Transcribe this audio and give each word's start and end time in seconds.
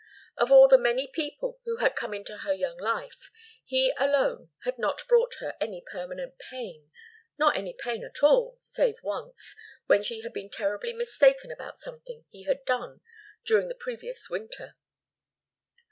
Of 0.35 0.51
all 0.51 0.67
the 0.67 0.79
many 0.79 1.05
people 1.05 1.59
who 1.65 1.77
had 1.77 1.95
come 1.95 2.11
into 2.11 2.39
her 2.39 2.55
young 2.55 2.79
life, 2.79 3.29
he 3.63 3.93
alone 3.99 4.49
had 4.63 4.79
not 4.79 5.07
brought 5.07 5.35
her 5.35 5.55
any 5.61 5.79
permanent 5.79 6.39
pain, 6.39 6.89
nor 7.37 7.53
any 7.53 7.73
pain 7.75 8.03
at 8.03 8.23
all, 8.23 8.57
save 8.61 9.03
once, 9.03 9.55
when 9.85 10.01
she 10.01 10.21
had 10.21 10.33
been 10.33 10.49
terribly 10.49 10.91
mistaken 10.93 11.51
about 11.51 11.77
something 11.77 12.25
he 12.29 12.45
had 12.45 12.65
done 12.65 13.01
during 13.45 13.67
the 13.67 13.75
previous 13.75 14.27
winter. 14.27 14.75